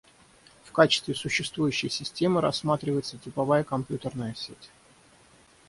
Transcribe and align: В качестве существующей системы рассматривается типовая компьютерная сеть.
В 0.65 0.71
качестве 0.71 1.13
существующей 1.13 1.89
системы 1.89 2.41
рассматривается 2.41 3.19
типовая 3.19 3.63
компьютерная 3.63 4.33
сеть. 4.33 4.71